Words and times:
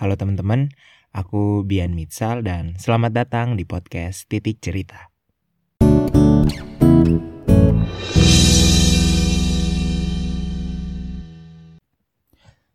Halo 0.00 0.16
teman-teman, 0.16 0.72
aku 1.12 1.60
Bian 1.68 1.92
Mitsal 1.92 2.40
dan 2.40 2.72
selamat 2.80 3.20
datang 3.20 3.52
di 3.60 3.68
podcast 3.68 4.24
Titik 4.32 4.56
Cerita. 4.64 5.12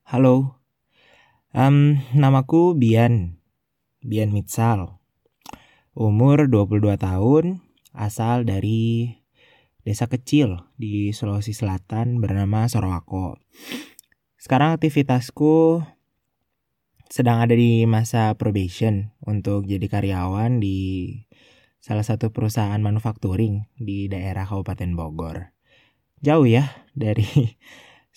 Halo, 0.06 0.62
um, 1.50 1.98
namaku 2.14 2.78
Bian, 2.78 3.42
Bian 4.06 4.30
Mitsal. 4.30 5.02
Umur 5.98 6.46
22 6.46 6.94
tahun, 6.94 7.66
asal 7.98 8.46
dari 8.46 9.18
desa 9.82 10.06
kecil 10.06 10.62
di 10.78 11.10
Sulawesi 11.10 11.58
Selatan 11.58 12.22
bernama 12.22 12.70
Sorowako. 12.70 13.42
Sekarang 14.38 14.78
aktivitasku 14.78 15.82
sedang 17.16 17.40
ada 17.40 17.56
di 17.56 17.88
masa 17.88 18.36
probation 18.36 19.16
untuk 19.24 19.64
jadi 19.64 19.88
karyawan 19.88 20.60
di 20.60 21.08
salah 21.80 22.04
satu 22.04 22.36
perusahaan 22.36 22.76
manufacturing 22.84 23.72
di 23.80 24.12
daerah 24.12 24.44
Kabupaten 24.44 25.00
Bogor. 25.00 25.56
Jauh 26.20 26.44
ya 26.44 26.76
dari 26.92 27.24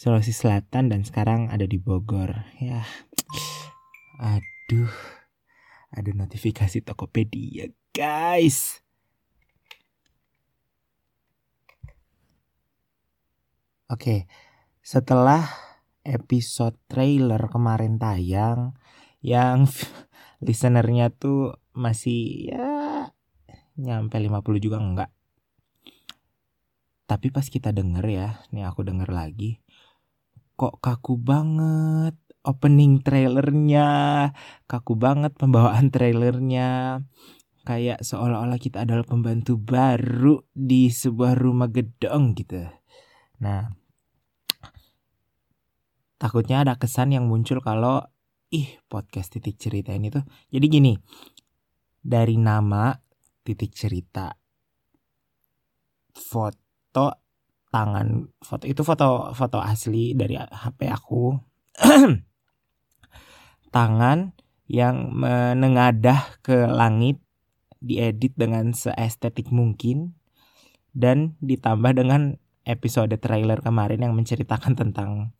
Sulawesi 0.03 0.34
Selatan 0.34 0.91
dan 0.91 1.06
sekarang 1.06 1.47
ada 1.47 1.62
di 1.62 1.79
Bogor. 1.79 2.42
Ya. 2.59 2.83
Aduh. 4.19 4.91
Ada 5.95 6.11
notifikasi 6.19 6.83
Tokopedia, 6.83 7.70
guys. 7.95 8.83
Oke, 13.87 14.27
setelah 14.83 15.47
episode 16.03 16.75
trailer 16.91 17.47
kemarin 17.48 17.97
tayang 17.97 18.75
yang 19.24 19.66
listenernya 20.46 21.10
tuh 21.10 21.58
masih 21.74 22.52
ya 22.54 22.68
nyampe 23.78 24.19
50 24.19 24.58
juga 24.58 24.78
enggak. 24.83 25.10
Tapi 27.08 27.33
pas 27.33 27.47
kita 27.47 27.72
denger 27.72 28.05
ya, 28.05 28.28
nih 28.52 28.69
aku 28.69 28.84
denger 28.84 29.08
lagi, 29.08 29.64
kok 30.60 30.77
kaku 30.84 31.16
banget 31.16 32.12
opening 32.44 33.00
trailernya, 33.00 33.88
kaku 34.69 34.92
banget 34.98 35.32
pembawaan 35.38 35.88
trailernya, 35.94 37.00
kayak 37.64 38.05
seolah-olah 38.05 38.60
kita 38.60 38.84
adalah 38.84 39.08
pembantu 39.08 39.56
baru 39.56 40.44
di 40.53 40.92
sebuah 40.92 41.32
rumah 41.38 41.72
gedong 41.72 42.36
gitu. 42.36 42.60
Nah, 43.41 43.72
takutnya 46.20 46.60
ada 46.60 46.77
kesan 46.77 47.16
yang 47.16 47.25
muncul 47.25 47.64
kalau 47.64 48.05
ih 48.48 48.80
podcast 48.88 49.36
titik 49.36 49.60
cerita 49.60 49.92
ini 49.92 50.08
tuh. 50.08 50.24
Jadi 50.48 50.66
gini, 50.68 50.92
dari 52.00 52.41
nama 52.41 52.96
titik 53.44 53.72
cerita 53.72 54.32
foto 56.12 57.06
tangan 57.69 58.24
foto 58.41 58.64
itu 58.64 58.80
foto 58.80 59.32
foto 59.36 59.58
asli 59.60 60.16
dari 60.16 60.34
HP 60.36 60.88
aku 60.88 61.36
tangan 63.76 64.32
yang 64.69 65.12
menengadah 65.12 66.41
ke 66.44 66.69
langit 66.69 67.20
diedit 67.80 68.34
dengan 68.34 68.72
seestetik 68.72 69.48
mungkin 69.48 70.19
dan 70.92 71.38
ditambah 71.41 71.96
dengan 71.96 72.36
episode 72.69 73.16
trailer 73.16 73.64
kemarin 73.64 74.04
yang 74.04 74.12
menceritakan 74.16 74.76
tentang 74.76 75.32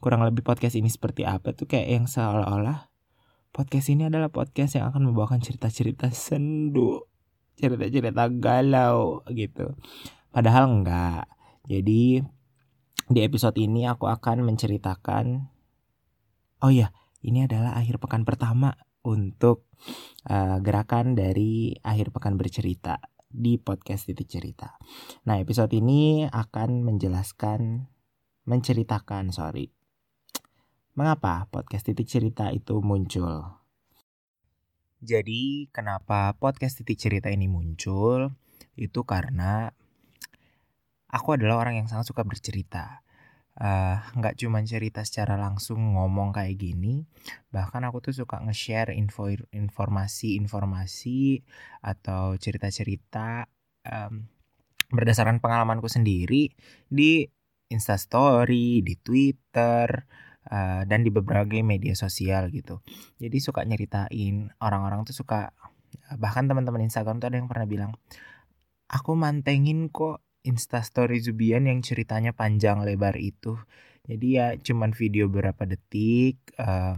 kurang 0.00 0.22
lebih 0.22 0.44
podcast 0.44 0.76
ini 0.76 0.92
seperti 0.92 1.24
apa 1.24 1.56
tuh 1.56 1.66
kayak 1.66 1.88
yang 1.88 2.04
seolah-olah 2.06 2.92
podcast 3.56 3.88
ini 3.88 4.12
adalah 4.12 4.28
podcast 4.28 4.76
yang 4.76 4.92
akan 4.92 5.08
membawakan 5.08 5.40
cerita-cerita 5.40 6.12
sendu, 6.12 7.08
cerita-cerita 7.56 8.28
galau 8.36 9.24
gitu. 9.32 9.72
Padahal 10.28 10.68
enggak. 10.68 11.24
Jadi 11.64 12.20
di 13.06 13.20
episode 13.24 13.56
ini 13.56 13.88
aku 13.88 14.04
akan 14.04 14.44
menceritakan 14.44 15.56
Oh 16.64 16.72
iya, 16.72 16.88
ini 17.20 17.44
adalah 17.44 17.76
akhir 17.76 18.00
pekan 18.00 18.24
pertama 18.24 18.72
untuk 19.04 19.68
uh, 20.28 20.56
gerakan 20.64 21.12
dari 21.12 21.76
akhir 21.84 22.16
pekan 22.16 22.40
bercerita 22.40 22.96
di 23.28 23.60
podcast 23.60 24.08
titik 24.08 24.24
cerita. 24.24 24.80
Nah 25.28 25.36
episode 25.36 25.76
ini 25.76 26.24
akan 26.24 26.80
menjelaskan, 26.80 27.92
menceritakan 28.48 29.36
sorry, 29.36 29.68
mengapa 30.96 31.46
podcast 31.52 31.86
titik 31.92 32.08
cerita 32.08 32.48
itu 32.50 32.80
muncul. 32.80 33.60
Jadi 35.04 35.68
kenapa 35.70 36.32
podcast 36.40 36.80
titik 36.80 36.96
cerita 36.96 37.28
ini 37.28 37.46
muncul? 37.46 38.32
Itu 38.74 39.04
karena 39.04 39.70
aku 41.12 41.36
adalah 41.36 41.60
orang 41.60 41.84
yang 41.84 41.88
sangat 41.92 42.08
suka 42.08 42.24
bercerita 42.24 43.06
uh, 43.60 43.96
nggak 44.16 44.36
cuma 44.40 44.60
cerita 44.64 45.04
secara 45.04 45.36
langsung 45.40 45.96
ngomong 45.96 46.32
kayak 46.36 46.56
gini 46.60 47.04
bahkan 47.48 47.84
aku 47.88 48.00
tuh 48.04 48.14
suka 48.16 48.40
nge-share 48.44 48.92
info 48.92 49.32
informasi-informasi 49.52 51.42
atau 51.84 52.36
cerita-cerita 52.36 53.48
um, 53.88 54.28
berdasarkan 54.92 55.42
pengalamanku 55.42 55.90
sendiri 55.90 56.54
di 56.86 57.26
Instastory, 57.66 58.78
di 58.86 58.94
Twitter, 59.02 60.06
uh, 60.50 60.82
dan 60.86 61.02
di 61.02 61.10
berbagai 61.10 61.60
media 61.62 61.94
sosial 61.98 62.50
gitu. 62.50 62.80
Jadi 63.18 63.36
suka 63.38 63.62
nyeritain 63.66 64.50
orang-orang 64.62 65.06
tuh 65.06 65.14
suka 65.14 65.50
bahkan 66.18 66.46
teman-teman 66.46 66.86
Instagram 66.86 67.18
tuh 67.18 67.30
ada 67.30 67.38
yang 67.38 67.50
pernah 67.50 67.66
bilang, 67.66 67.92
aku 68.86 69.18
mantengin 69.18 69.90
kok 69.90 70.22
instastory 70.46 71.18
Zubian 71.18 71.66
yang 71.66 71.82
ceritanya 71.82 72.30
panjang 72.30 72.82
lebar 72.86 73.18
itu. 73.18 73.58
Jadi 74.06 74.26
ya 74.38 74.54
cuman 74.54 74.94
video 74.94 75.26
berapa 75.26 75.66
detik. 75.66 76.38
Uh, 76.54 76.94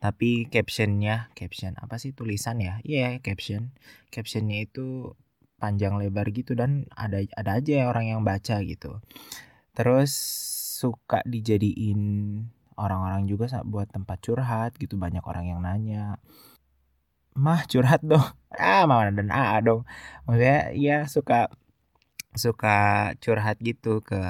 tapi 0.00 0.48
captionnya, 0.48 1.28
caption 1.36 1.76
apa 1.76 2.00
sih 2.00 2.16
tulisan 2.16 2.60
ya? 2.60 2.80
Iya 2.84 3.00
yeah, 3.00 3.12
caption. 3.20 3.76
Captionnya 4.08 4.64
itu 4.64 5.16
panjang 5.60 6.00
lebar 6.00 6.32
gitu 6.32 6.56
dan 6.56 6.88
ada 6.96 7.20
ada 7.36 7.60
aja 7.60 7.84
orang 7.88 8.08
yang 8.08 8.20
baca 8.24 8.64
gitu. 8.64 9.04
Terus 9.76 10.12
suka 10.80 11.20
dijadiin 11.28 12.00
orang-orang 12.80 13.28
juga 13.28 13.52
buat 13.68 13.92
tempat 13.92 14.18
curhat 14.24 14.70
gitu 14.80 14.96
banyak 14.96 15.20
orang 15.20 15.44
yang 15.52 15.60
nanya 15.60 16.16
mah 17.36 17.68
curhat 17.68 18.00
dong 18.00 18.24
ah 18.56 18.84
mana 18.88 19.12
dan 19.12 19.28
ah 19.28 19.60
dong 19.60 19.84
maksudnya 20.24 20.72
ya 20.72 21.04
suka 21.04 21.52
suka 22.34 23.12
curhat 23.20 23.60
gitu 23.60 24.00
ke 24.00 24.20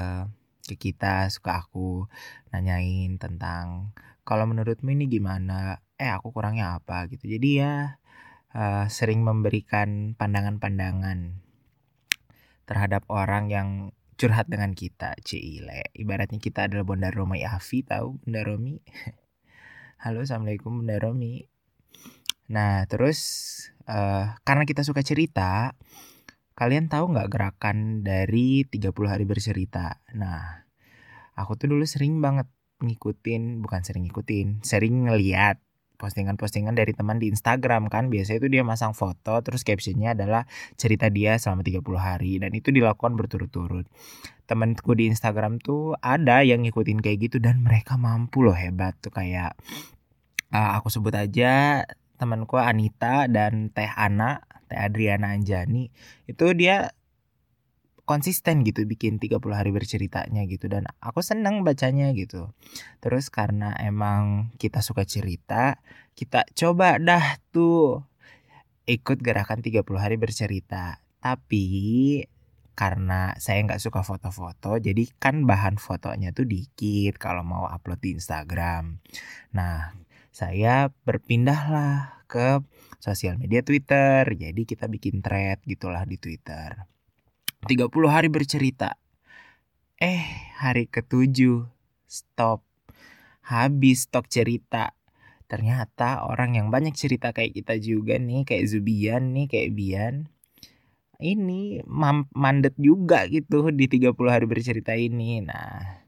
ke 0.65 0.75
kita, 0.77 1.27
suka 1.27 1.65
aku 1.65 2.05
nanyain 2.53 3.17
tentang 3.19 3.91
kalau 4.23 4.45
menurutmu 4.47 4.93
ini 4.93 5.09
gimana? 5.09 5.81
Eh 5.97 6.09
aku 6.09 6.31
kurangnya 6.31 6.77
apa 6.79 7.09
gitu. 7.11 7.27
Jadi 7.27 7.49
ya 7.61 7.99
uh, 8.55 8.85
sering 8.87 9.25
memberikan 9.25 10.13
pandangan-pandangan 10.15 11.41
terhadap 12.69 13.03
orang 13.11 13.51
yang 13.51 13.69
curhat 14.21 14.45
dengan 14.45 14.77
kita, 14.77 15.17
Cile. 15.25 15.89
Ibaratnya 15.97 16.37
kita 16.37 16.69
adalah 16.69 16.85
Bunda 16.85 17.09
Romi 17.09 17.41
Afi, 17.41 17.81
tahu 17.81 18.21
Bunda 18.21 18.45
Romi? 18.45 18.77
Halo, 20.05 20.21
Assalamualaikum 20.21 20.85
Bunda 20.85 21.01
Romi. 21.01 21.41
Nah, 22.53 22.85
terus 22.85 23.17
uh, 23.89 24.37
karena 24.45 24.69
kita 24.69 24.85
suka 24.85 25.01
cerita, 25.01 25.73
Kalian 26.61 26.93
tahu 26.93 27.17
nggak 27.17 27.31
gerakan 27.33 28.05
dari 28.05 28.61
30 28.69 28.93
hari 29.09 29.25
bercerita? 29.25 29.97
Nah, 30.13 30.67
aku 31.33 31.57
tuh 31.57 31.73
dulu 31.73 31.81
sering 31.89 32.21
banget 32.21 32.45
ngikutin, 32.85 33.65
bukan 33.65 33.81
sering 33.81 34.05
ngikutin, 34.05 34.61
sering 34.61 35.09
ngeliat 35.09 35.57
postingan-postingan 36.01 36.73
dari 36.73 36.97
teman 36.97 37.21
di 37.21 37.29
Instagram 37.29 37.85
kan. 37.93 38.09
Biasanya 38.09 38.41
itu 38.41 38.49
dia 38.49 38.65
masang 38.65 38.97
foto 38.97 39.37
terus 39.45 39.61
captionnya 39.61 40.17
adalah 40.17 40.49
cerita 40.73 41.13
dia 41.13 41.37
selama 41.37 41.61
30 41.61 41.85
hari 42.01 42.41
dan 42.41 42.49
itu 42.57 42.73
dilakukan 42.73 43.13
berturut-turut. 43.13 43.85
Temanku 44.49 44.97
di 44.97 45.13
Instagram 45.13 45.61
tuh 45.61 45.93
ada 46.01 46.41
yang 46.41 46.65
ngikutin 46.65 46.97
kayak 47.05 47.29
gitu 47.29 47.37
dan 47.37 47.61
mereka 47.61 48.01
mampu 48.01 48.41
loh 48.41 48.57
hebat 48.57 48.97
tuh. 48.97 49.13
Kayak 49.13 49.53
uh, 50.49 50.81
aku 50.81 50.89
sebut 50.89 51.13
aja 51.13 51.85
temanku 52.17 52.57
Anita 52.57 53.29
dan 53.29 53.69
Teh 53.69 53.89
Ana 53.93 54.41
Teh 54.65 54.81
Adriana 54.81 55.37
Anjani. 55.37 55.93
Itu 56.25 56.57
dia 56.57 56.97
konsisten 58.11 58.67
gitu 58.67 58.83
bikin 58.83 59.23
30 59.23 59.39
hari 59.55 59.71
berceritanya 59.71 60.43
gitu 60.51 60.67
dan 60.67 60.83
aku 60.99 61.23
seneng 61.23 61.63
bacanya 61.63 62.11
gitu. 62.11 62.51
Terus 62.99 63.31
karena 63.31 63.71
emang 63.79 64.51
kita 64.59 64.83
suka 64.83 65.07
cerita, 65.07 65.79
kita 66.11 66.43
coba 66.51 66.99
dah 66.99 67.39
tuh 67.55 68.03
ikut 68.83 69.23
gerakan 69.23 69.63
30 69.63 69.87
hari 69.95 70.19
bercerita. 70.19 70.99
Tapi 71.23 71.63
karena 72.75 73.31
saya 73.39 73.63
nggak 73.63 73.79
suka 73.79 74.03
foto-foto, 74.03 74.75
jadi 74.75 75.07
kan 75.15 75.47
bahan 75.47 75.79
fotonya 75.79 76.35
tuh 76.35 76.43
dikit 76.43 77.15
kalau 77.15 77.47
mau 77.47 77.63
upload 77.71 78.03
di 78.03 78.19
Instagram. 78.19 78.99
Nah, 79.55 79.95
saya 80.35 80.91
berpindahlah 81.07 82.25
ke 82.27 82.59
sosial 83.03 83.35
media 83.35 83.59
Twitter. 83.63 84.23
Jadi 84.23 84.63
kita 84.63 84.87
bikin 84.87 85.19
thread 85.19 85.59
gitulah 85.67 86.07
di 86.07 86.15
Twitter. 86.15 86.87
30 87.61 88.09
hari 88.09 88.29
bercerita. 88.33 88.97
Eh, 90.01 90.25
hari 90.57 90.89
ketujuh 90.89 91.69
stop. 92.09 92.65
Habis 93.45 94.09
stok 94.09 94.25
cerita. 94.25 94.97
Ternyata 95.45 96.25
orang 96.25 96.57
yang 96.57 96.67
banyak 96.73 96.97
cerita 96.97 97.35
kayak 97.35 97.53
kita 97.53 97.77
juga 97.77 98.17
nih, 98.17 98.47
kayak 98.49 98.65
Zubian 98.65 99.35
nih, 99.37 99.45
kayak 99.45 99.69
Bian. 99.77 100.15
Ini 101.21 101.85
mandet 102.33 102.73
juga 102.81 103.29
gitu 103.29 103.69
di 103.69 103.85
30 103.85 104.31
hari 104.33 104.49
bercerita 104.49 104.97
ini. 104.97 105.45
Nah, 105.45 106.01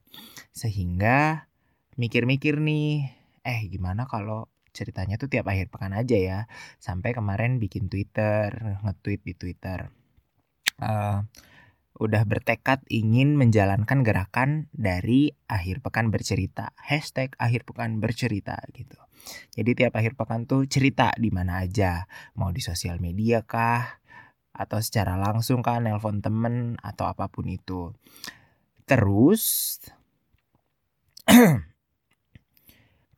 sehingga 0.49 1.45
mikir-mikir 2.01 2.57
nih, 2.57 3.13
eh 3.45 3.61
gimana 3.69 4.09
kalau 4.09 4.49
ceritanya 4.73 5.21
tuh 5.21 5.29
tiap 5.29 5.45
akhir 5.45 5.69
pekan 5.69 5.93
aja 5.93 6.17
ya. 6.17 6.39
Sampai 6.81 7.13
kemarin 7.13 7.61
bikin 7.61 7.93
Twitter, 7.93 8.49
nge-tweet 8.81 9.21
di 9.21 9.33
Twitter. 9.37 10.02
Uh, 10.81 11.23
udah 12.01 12.25
bertekad 12.25 12.81
ingin 12.89 13.37
menjalankan 13.37 14.01
gerakan 14.01 14.67
dari 14.73 15.31
akhir 15.45 15.85
pekan 15.85 16.09
bercerita. 16.09 16.73
Hashtag 16.81 17.37
akhir 17.37 17.69
pekan 17.69 18.01
bercerita 18.01 18.57
gitu. 18.73 18.97
Jadi 19.55 19.71
tiap 19.77 19.93
akhir 19.95 20.19
pekan 20.19 20.49
tuh 20.49 20.65
cerita 20.67 21.13
di 21.15 21.29
mana 21.29 21.63
aja. 21.63 22.09
Mau 22.35 22.49
di 22.51 22.59
sosial 22.59 22.99
media 22.99 23.45
kah? 23.45 24.01
Atau 24.53 24.81
secara 24.81 25.17
langsung 25.17 25.61
kah, 25.65 25.79
nelpon 25.81 26.19
temen 26.19 26.77
atau 26.81 27.07
apa 27.07 27.29
pun 27.29 27.47
itu. 27.47 27.93
Terus 28.83 29.77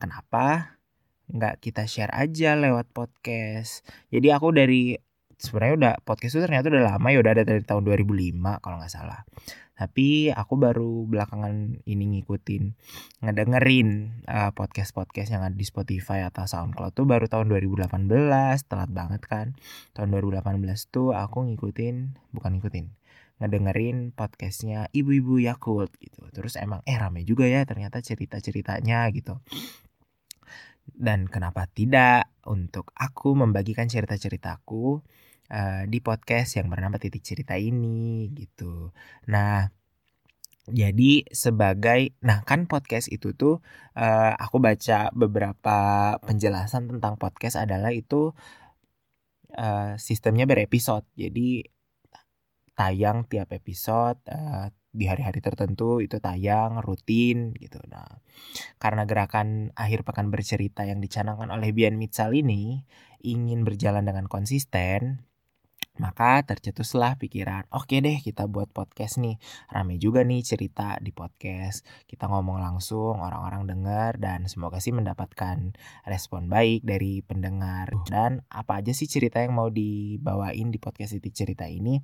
kenapa 0.01 0.77
nggak 1.25 1.57
kita 1.57 1.89
share 1.89 2.13
aja 2.13 2.53
lewat 2.53 2.91
podcast. 2.93 3.81
Jadi 4.13 4.29
aku 4.29 4.53
dari 4.53 4.93
sebenarnya 5.37 5.75
udah 5.75 5.93
podcast 6.03 6.37
itu 6.37 6.41
ternyata 6.43 6.71
udah 6.71 6.95
lama 6.95 7.07
ya 7.11 7.19
udah 7.21 7.33
ada 7.35 7.43
dari 7.43 7.61
tahun 7.63 7.83
2005 7.83 8.63
kalau 8.63 8.75
nggak 8.79 8.93
salah. 8.93 9.21
Tapi 9.75 10.31
aku 10.31 10.55
baru 10.55 11.03
belakangan 11.03 11.83
ini 11.83 12.03
ngikutin 12.15 12.63
ngedengerin 13.27 14.23
uh, 14.23 14.55
podcast-podcast 14.55 15.35
yang 15.35 15.43
ada 15.43 15.51
di 15.51 15.67
Spotify 15.67 16.23
atau 16.23 16.47
SoundCloud 16.47 16.95
tuh 16.95 17.03
baru 17.03 17.27
tahun 17.27 17.51
2018, 17.51 18.07
telat 18.71 18.91
banget 18.95 19.21
kan. 19.27 19.51
Tahun 19.91 20.07
2018 20.15 20.63
tuh 20.87 21.11
aku 21.11 21.51
ngikutin, 21.51 22.15
bukan 22.31 22.55
ngikutin, 22.55 22.87
ngedengerin 23.43 24.15
podcastnya 24.15 24.87
ibu-ibu 24.95 25.43
Yakult 25.43 25.91
gitu. 25.99 26.23
Terus 26.31 26.55
emang 26.55 26.79
eh 26.87 26.95
rame 26.95 27.27
juga 27.27 27.43
ya 27.43 27.67
ternyata 27.67 27.99
cerita-ceritanya 27.99 29.11
gitu. 29.11 29.43
Dan 30.87 31.27
kenapa 31.27 31.67
tidak 31.67 32.31
untuk 32.47 32.95
aku 32.95 33.35
membagikan 33.35 33.91
cerita-ceritaku 33.91 35.03
uh, 35.51 35.83
di 35.89 35.99
podcast 36.01 36.57
yang 36.57 36.67
bernama 36.71 36.97
Titik 37.01 37.21
Cerita 37.21 37.57
ini 37.59 38.29
gitu. 38.33 38.93
Nah, 39.29 39.69
jadi 40.65 41.29
sebagai 41.29 42.17
nah 42.25 42.41
kan 42.41 42.65
podcast 42.65 43.13
itu 43.13 43.37
tuh 43.37 43.61
uh, 43.93 44.33
aku 44.33 44.57
baca 44.57 45.13
beberapa 45.13 45.77
penjelasan 46.25 46.89
tentang 46.89 47.21
podcast 47.21 47.61
adalah 47.61 47.93
itu 47.93 48.33
uh, 49.57 49.93
sistemnya 50.01 50.49
berepisode. 50.49 51.05
Jadi 51.13 51.61
tayang 52.75 53.23
tiap 53.31 53.55
episode 53.55 54.19
di 54.95 55.11
hari-hari 55.11 55.43
tertentu 55.43 55.99
itu 55.99 56.23
tayang 56.23 56.79
rutin 56.79 57.51
gitu. 57.59 57.83
Nah, 57.91 58.23
karena 58.79 59.03
gerakan 59.03 59.75
akhir 59.75 60.07
pekan 60.07 60.31
bercerita 60.31 60.87
yang 60.87 61.03
dicanangkan 61.03 61.51
oleh 61.51 61.75
Bian 61.75 61.99
Mitsal 61.99 62.31
ini 62.31 62.87
ingin 63.19 63.67
berjalan 63.67 64.07
dengan 64.07 64.31
konsisten, 64.31 65.27
maka 65.95 66.43
tercetuslah 66.43 67.15
pikiran, 67.15 67.63
oke 67.71 67.95
deh 68.03 68.19
kita 68.19 68.51
buat 68.51 68.67
podcast 68.75 69.15
nih. 69.23 69.39
Rame 69.71 69.95
juga 69.95 70.27
nih 70.27 70.43
cerita 70.43 70.99
di 70.99 71.15
podcast. 71.15 71.87
Kita 72.03 72.27
ngomong 72.27 72.59
langsung, 72.59 73.23
orang-orang 73.23 73.63
dengar 73.63 74.19
dan 74.19 74.51
semoga 74.51 74.83
sih 74.83 74.91
mendapatkan 74.91 75.71
respon 76.03 76.51
baik 76.51 76.83
dari 76.83 77.23
pendengar. 77.23 77.95
Dan 78.11 78.43
apa 78.51 78.83
aja 78.83 78.91
sih 78.91 79.07
cerita 79.07 79.39
yang 79.39 79.55
mau 79.55 79.71
dibawain 79.71 80.67
di 80.67 80.79
podcast 80.83 81.15
titik 81.15 81.31
cerita 81.31 81.63
ini? 81.63 82.03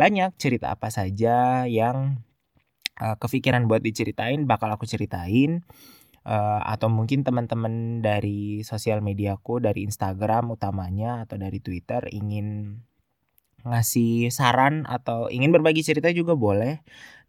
Banyak 0.00 0.40
cerita 0.40 0.72
apa 0.72 0.88
saja 0.88 1.68
yang 1.68 2.24
uh, 3.00 3.16
kepikiran 3.20 3.68
buat 3.68 3.84
diceritain 3.84 4.48
bakal 4.48 4.72
aku 4.72 4.88
ceritain. 4.88 5.60
Uh, 6.26 6.58
atau 6.66 6.90
mungkin 6.90 7.22
teman-teman 7.22 8.02
dari 8.02 8.66
sosial 8.66 8.98
mediaku 8.98 9.62
dari 9.62 9.86
Instagram 9.86 10.50
utamanya 10.50 11.22
atau 11.22 11.38
dari 11.38 11.62
Twitter 11.62 12.02
ingin 12.10 12.82
ngasih 13.64 14.28
saran 14.34 14.84
atau 14.84 15.32
ingin 15.32 15.54
berbagi 15.54 15.86
cerita 15.86 16.12
juga 16.12 16.36
boleh. 16.36 16.82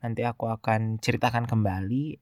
Nanti 0.03 0.27
aku 0.27 0.51
akan 0.51 0.99
ceritakan 1.01 1.47
kembali 1.49 2.19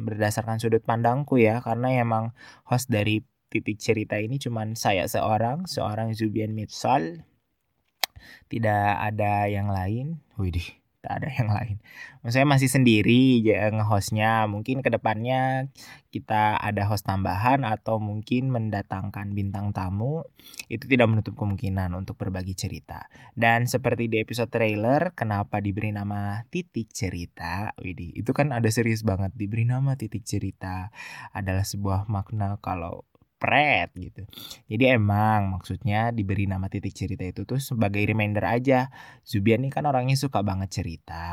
berdasarkan 0.00 0.58
sudut 0.58 0.82
pandangku 0.82 1.36
ya 1.36 1.60
karena 1.60 1.92
emang 2.00 2.32
host 2.66 2.88
dari 2.88 3.22
titik 3.52 3.82
cerita 3.82 4.16
ini 4.16 4.38
cuman 4.40 4.78
saya 4.78 5.04
seorang, 5.10 5.66
seorang 5.66 6.14
Zubian 6.16 6.54
Mitsal. 6.54 7.26
Tidak 8.46 9.00
ada 9.00 9.48
yang 9.48 9.72
lain. 9.72 10.20
Widih 10.36 10.79
tak 11.00 11.24
ada 11.24 11.28
yang 11.32 11.48
lain. 11.56 11.76
Maksudnya 12.22 12.48
masih 12.48 12.70
sendiri 12.70 13.40
ya 13.42 13.68
ngehostnya. 13.72 14.46
Mungkin 14.46 14.84
ke 14.84 14.88
depannya 14.92 15.72
kita 16.12 16.56
ada 16.60 16.86
host 16.86 17.08
tambahan 17.08 17.64
atau 17.66 17.98
mungkin 17.98 18.52
mendatangkan 18.52 19.32
bintang 19.34 19.72
tamu. 19.74 20.22
Itu 20.70 20.86
tidak 20.86 21.10
menutup 21.10 21.34
kemungkinan 21.36 21.92
untuk 21.96 22.20
berbagi 22.20 22.54
cerita. 22.54 23.08
Dan 23.34 23.66
seperti 23.66 24.06
di 24.06 24.22
episode 24.22 24.52
trailer, 24.52 25.16
kenapa 25.16 25.58
diberi 25.58 25.90
nama 25.90 26.44
titik 26.48 26.92
cerita? 26.94 27.72
Widih, 27.80 28.14
itu 28.14 28.30
kan 28.36 28.52
ada 28.54 28.68
serius 28.70 29.02
banget 29.02 29.34
diberi 29.34 29.66
nama 29.66 29.98
titik 29.98 30.22
cerita. 30.22 30.92
Adalah 31.34 31.66
sebuah 31.66 32.06
makna 32.06 32.60
kalau 32.62 33.09
pret 33.40 33.88
gitu. 33.96 34.28
Jadi 34.68 34.84
emang 34.92 35.56
maksudnya 35.56 36.12
diberi 36.12 36.44
nama 36.44 36.68
titik 36.68 36.92
cerita 36.92 37.24
itu 37.24 37.48
tuh 37.48 37.56
sebagai 37.56 38.04
reminder 38.04 38.44
aja. 38.44 38.92
Zubian 39.24 39.64
ini 39.64 39.72
kan 39.72 39.88
orangnya 39.88 40.14
suka 40.20 40.44
banget 40.44 40.68
cerita. 40.68 41.24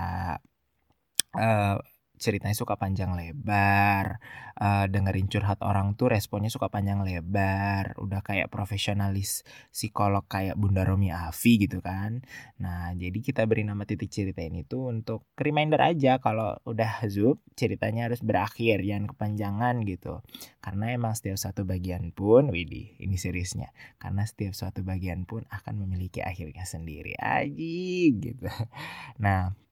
Uh, 1.36 1.76
ceritanya 2.18 2.58
suka 2.58 2.76
panjang 2.76 3.14
lebar 3.14 4.18
uh, 4.58 4.86
dengerin 4.90 5.30
curhat 5.30 5.62
orang 5.62 5.94
tuh 5.94 6.10
responnya 6.12 6.50
suka 6.50 6.68
panjang 6.68 7.06
lebar 7.06 7.94
udah 8.02 8.26
kayak 8.26 8.50
profesionalis 8.50 9.46
psikolog 9.70 10.26
kayak 10.26 10.58
Bunda 10.58 10.84
Romi 10.84 11.14
Afi 11.14 11.62
gitu 11.62 11.80
kan. 11.80 12.26
Nah 12.62 12.92
jadi 12.98 13.18
kita 13.22 13.46
beri 13.46 13.64
nama 13.64 13.86
titik 13.86 14.10
cerita 14.10 14.42
ini 14.42 14.66
tuh 14.66 14.90
untuk 14.90 15.30
reminder 15.38 15.80
aja 15.80 16.18
kalau 16.18 16.58
udah 16.66 17.06
zub 17.08 17.40
ceritanya 17.54 18.10
harus 18.10 18.26
berakhir 18.26 18.82
jangan 18.82 19.06
kepanjangan 19.14 19.76
gitu. 19.86 20.26
Karena 20.60 20.92
emang 20.94 21.14
setiap 21.14 21.38
satu 21.38 21.64
bagian 21.64 22.12
pun 22.12 22.50
widih 22.50 22.98
ini 22.98 23.16
seriusnya 23.16 23.72
karena 24.02 24.26
setiap 24.26 24.58
suatu 24.58 24.82
bagian 24.82 25.24
pun 25.30 25.46
akan 25.54 25.86
memiliki 25.86 26.20
akhirnya 26.26 26.66
sendiri. 26.66 27.14
Aja 27.18 28.04
gitu. 28.18 28.50
Nah 29.18 29.67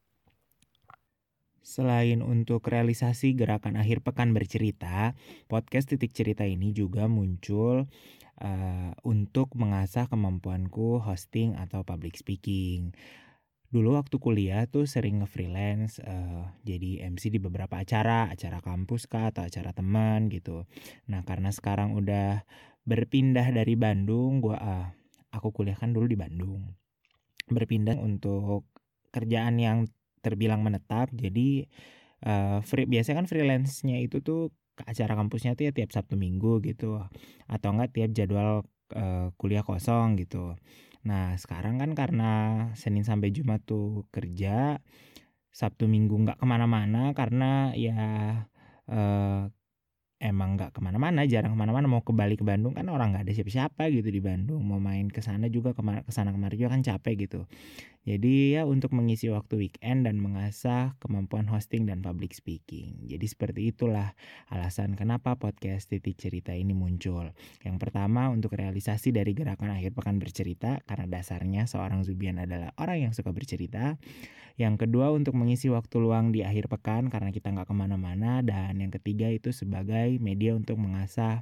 Selain 1.66 2.22
untuk 2.22 2.62
realisasi 2.70 3.34
gerakan 3.34 3.74
akhir 3.82 4.06
pekan 4.06 4.38
bercerita, 4.38 5.18
podcast 5.50 5.90
titik 5.90 6.14
cerita 6.14 6.46
ini 6.46 6.70
juga 6.78 7.10
muncul 7.10 7.90
uh, 8.38 8.94
untuk 9.02 9.58
mengasah 9.58 10.06
kemampuanku 10.06 11.02
hosting 11.02 11.58
atau 11.58 11.82
public 11.82 12.22
speaking. 12.22 12.94
Dulu 13.74 13.98
waktu 13.98 14.22
kuliah 14.22 14.70
tuh 14.70 14.86
sering 14.86 15.26
nge-freelance 15.26 16.06
uh, 16.06 16.54
jadi 16.62 17.10
MC 17.10 17.34
di 17.34 17.42
beberapa 17.42 17.82
acara, 17.82 18.30
acara 18.30 18.62
kampus 18.62 19.10
kah 19.10 19.34
atau 19.34 19.50
acara 19.50 19.74
teman 19.74 20.30
gitu. 20.30 20.70
Nah, 21.10 21.26
karena 21.26 21.50
sekarang 21.50 21.98
udah 21.98 22.46
berpindah 22.86 23.50
dari 23.50 23.74
Bandung, 23.74 24.38
gua 24.38 24.62
uh, 24.62 24.88
aku 25.34 25.50
kuliah 25.50 25.82
kan 25.82 25.98
dulu 25.98 26.06
di 26.06 26.14
Bandung. 26.14 26.78
Berpindah 27.50 27.98
untuk 27.98 28.70
kerjaan 29.10 29.58
yang 29.58 29.90
terbilang 30.26 30.66
menetap 30.66 31.14
jadi 31.14 31.70
uh, 32.26 32.66
free 32.66 32.90
biasanya 32.90 33.22
kan 33.22 33.28
freelance-nya 33.30 34.02
itu 34.02 34.26
tuh 34.26 34.50
acara 34.84 35.14
kampusnya 35.16 35.54
tuh 35.54 35.70
ya 35.70 35.72
tiap 35.72 35.94
Sabtu 35.94 36.18
Minggu 36.18 36.60
gitu 36.66 37.00
atau 37.48 37.70
enggak 37.70 37.94
tiap 37.96 38.12
jadwal 38.12 38.66
uh, 38.98 39.32
kuliah 39.40 39.64
kosong 39.64 40.20
gitu. 40.20 40.58
Nah 41.08 41.38
sekarang 41.40 41.80
kan 41.80 41.96
karena 41.96 42.32
Senin 42.76 43.08
sampai 43.08 43.32
Jumat 43.32 43.64
tuh 43.64 44.10
kerja 44.12 44.82
Sabtu 45.56 45.88
Minggu 45.88 46.20
nggak 46.28 46.42
ke 46.42 46.46
mana-mana 46.50 47.16
karena 47.16 47.72
ya 47.72 47.96
uh, 48.92 49.48
emang 50.20 50.60
nggak 50.60 50.76
ke 50.76 50.80
mana-mana 50.84 51.24
jarang 51.28 51.56
ke 51.56 51.60
mana-mana 51.60 51.88
mau 51.88 52.04
ke 52.04 52.12
Bali 52.12 52.36
ke 52.36 52.44
Bandung 52.44 52.76
kan 52.76 52.88
orang 52.92 53.16
nggak 53.16 53.30
ada 53.30 53.34
siapa-siapa 53.36 53.88
gitu 53.92 54.10
di 54.12 54.20
Bandung 54.20 54.64
mau 54.64 54.82
main 54.82 55.08
ke 55.08 55.24
sana 55.24 55.48
juga 55.48 55.72
ke 55.72 56.12
sana 56.12 56.36
kemari 56.36 56.60
juga 56.60 56.76
kan 56.76 56.84
capek 56.84 57.28
gitu 57.28 57.48
Jadi 58.06 58.54
ya 58.54 58.70
untuk 58.70 58.94
mengisi 58.94 59.34
waktu 59.34 59.66
weekend 59.66 60.06
dan 60.06 60.22
mengasah 60.22 60.94
kemampuan 61.02 61.50
hosting 61.50 61.90
dan 61.90 62.06
public 62.06 62.38
speaking. 62.38 63.02
Jadi 63.10 63.26
seperti 63.26 63.74
itulah 63.74 64.14
alasan 64.54 64.94
kenapa 64.94 65.34
podcast 65.42 65.90
Titik 65.90 66.22
Cerita 66.22 66.54
ini 66.54 66.78
muncul. 66.78 67.34
Yang 67.66 67.78
pertama 67.82 68.30
untuk 68.30 68.54
realisasi 68.54 69.10
dari 69.10 69.34
gerakan 69.34 69.74
akhir 69.74 69.98
pekan 69.98 70.22
bercerita 70.22 70.86
karena 70.86 71.10
dasarnya 71.10 71.66
seorang 71.66 72.06
Zubian 72.06 72.38
adalah 72.38 72.78
orang 72.78 73.10
yang 73.10 73.14
suka 73.18 73.34
bercerita. 73.34 73.98
Yang 74.56 74.86
kedua 74.86 75.10
untuk 75.10 75.34
mengisi 75.34 75.74
waktu 75.74 75.98
luang 75.98 76.30
di 76.30 76.46
akhir 76.46 76.70
pekan 76.70 77.10
karena 77.10 77.34
kita 77.34 77.58
nggak 77.58 77.68
ke 77.68 77.76
mana-mana. 77.76 78.46
Dan 78.46 78.86
yang 78.86 78.94
ketiga 78.94 79.34
itu 79.34 79.50
sebagai 79.50 80.22
media 80.22 80.54
untuk 80.54 80.78
mengasah 80.78 81.42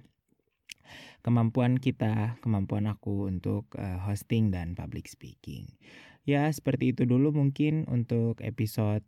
kemampuan 1.23 1.75
kita, 1.75 2.39
kemampuan 2.39 2.87
aku 2.87 3.27
untuk 3.27 3.67
uh, 3.75 3.99
hosting 4.07 4.51
dan 4.51 4.75
public 4.79 5.11
speaking. 5.11 5.67
Ya, 6.23 6.47
seperti 6.47 6.95
itu 6.95 7.03
dulu 7.03 7.35
mungkin 7.35 7.83
untuk 7.91 8.39
episode 8.39 9.03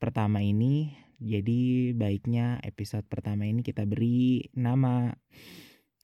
pertama 0.00 0.40
ini. 0.40 0.96
Jadi 1.18 1.92
baiknya 1.92 2.62
episode 2.64 3.04
pertama 3.04 3.44
ini 3.44 3.60
kita 3.60 3.84
beri 3.84 4.48
nama 4.56 5.12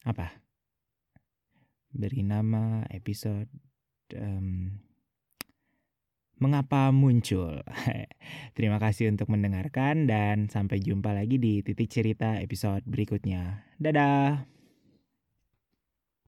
apa? 0.04 0.36
Beri 1.94 2.26
nama 2.26 2.84
episode 2.92 3.48
um, 4.18 4.68
mengapa 6.42 6.92
muncul. 6.92 7.64
Terima 8.58 8.76
kasih 8.76 9.08
untuk 9.08 9.32
mendengarkan 9.32 10.04
dan 10.04 10.52
sampai 10.52 10.82
jumpa 10.82 11.14
lagi 11.16 11.40
di 11.40 11.64
titik 11.64 11.88
cerita 11.88 12.36
episode 12.42 12.84
berikutnya. 12.84 13.64
Dadah. 13.80 14.63